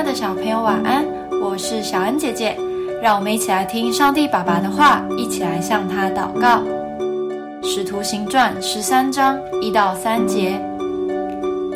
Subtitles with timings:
[0.00, 1.04] 爱的小朋友，晚安！
[1.42, 2.56] 我是小恩姐姐，
[3.02, 6.62] 让我们一起来听上帝爸爸的话，一起来向他祷告。
[7.62, 10.58] 使徒行传十三章一到三节，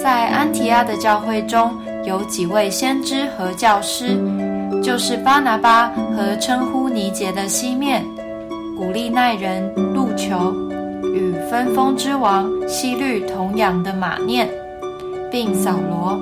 [0.03, 1.71] 在安提阿的教会中
[2.07, 4.19] 有几位先知和教师，
[4.83, 8.03] 就是巴拿巴和称呼尼杰的西面、
[8.75, 10.51] 古利奈人路求
[11.15, 14.49] 与分封之王西律同养的马念，
[15.31, 16.19] 并扫罗。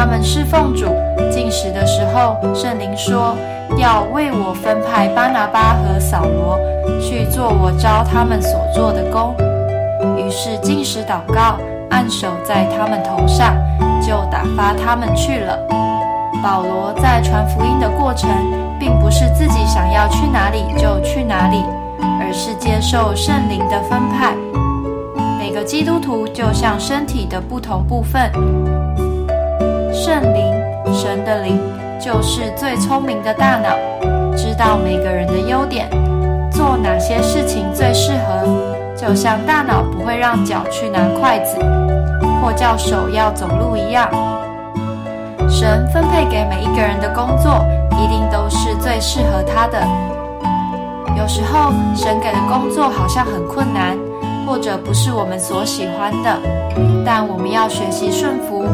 [0.00, 0.86] 他们侍奉主
[1.30, 3.36] 进食的时候，圣灵说
[3.76, 6.58] 要为我分派巴拿巴和扫罗
[6.98, 9.36] 去做我招他们所做的工。
[10.16, 11.58] 于是进食祷告，
[11.90, 13.54] 按手在他们头上，
[14.00, 15.58] 就打发他们去了。
[16.42, 18.30] 保罗在传福音的过程，
[18.78, 21.62] 并不是自己想要去哪里就去哪里，
[22.00, 24.34] 而是接受圣灵的分派。
[25.38, 28.32] 每个基督徒就像身体的不同部分。
[30.02, 31.60] 圣灵，神的灵，
[32.00, 33.76] 就是最聪明的大脑，
[34.34, 35.90] 知道每个人的优点，
[36.50, 38.48] 做哪些事情最适合。
[38.96, 41.58] 就像大脑不会让脚去拿筷子，
[42.40, 44.08] 或叫手要走路一样，
[45.50, 47.62] 神分配给每一个人的工作，
[48.02, 49.86] 一定都是最适合他的。
[51.14, 53.98] 有时候，神给的工作好像很困难，
[54.46, 56.38] 或者不是我们所喜欢的，
[57.04, 58.64] 但我们要学习顺服。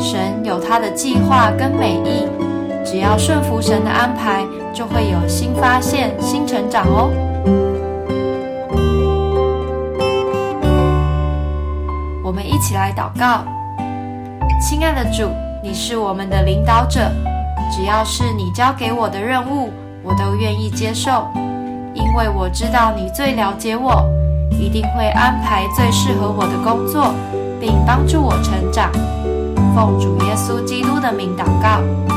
[0.00, 2.26] 神有他的计划跟美意，
[2.84, 7.10] 只要顺服神的安排，就会有新发现、新成长哦。
[12.24, 13.44] 我们一起来祷告，
[14.60, 15.28] 亲爱的主，
[15.62, 17.10] 你是我们的领导者，
[17.70, 19.70] 只要是你交给我的任务，
[20.02, 21.26] 我都愿意接受，
[21.92, 24.08] 因为我知道你最了解我，
[24.50, 27.12] 一定会安排最适合我的工作，
[27.60, 28.90] 并帮助我成长。
[29.80, 32.09] 奉主耶稣基督的名祷告。